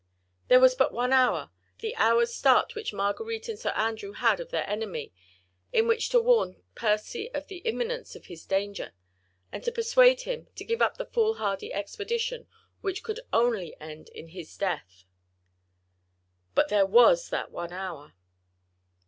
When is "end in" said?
13.79-14.29